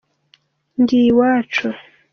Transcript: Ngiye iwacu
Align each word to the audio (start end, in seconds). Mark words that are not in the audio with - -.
Ngiye 0.81 1.07
iwacu 1.11 1.67